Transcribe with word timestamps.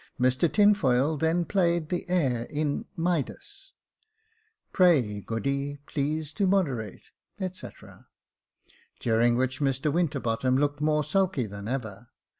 Mr 0.19 0.51
Tinfoil 0.51 1.15
then 1.15 1.45
played 1.45 1.89
the 1.89 2.09
air 2.09 2.45
in" 2.45 2.85
Midas 3.09 3.73
—""Pray 4.73 5.21
Goody, 5.21 5.77
please 5.85 6.33
to 6.33 6.47
moderate," 6.47 7.11
&c. 7.39 7.67
during 8.99 9.35
which 9.35 9.61
Mr 9.61 9.93
Winterbottom 9.93 10.57
looked 10.57 10.81
more 10.81 11.03
sulky 11.03 11.45
than 11.45 11.67
ever. 11.67 12.07